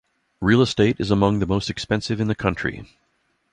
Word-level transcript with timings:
Real 0.39 0.63
estate 0.63 0.95
is 0.99 1.11
among 1.11 1.37
the 1.37 1.45
most 1.45 1.69
expensive 1.69 2.19
in 2.19 2.27
the 2.27 2.33
country. 2.33 2.87